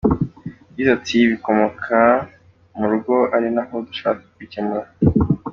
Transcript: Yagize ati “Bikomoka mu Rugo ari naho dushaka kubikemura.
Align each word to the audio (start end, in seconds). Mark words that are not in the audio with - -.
Yagize 0.67 0.89
ati 0.97 1.15
“Bikomoka 1.29 1.97
mu 2.77 2.85
Rugo 2.91 3.13
ari 3.35 3.47
naho 3.55 3.75
dushaka 3.87 4.21
kubikemura. 4.31 4.87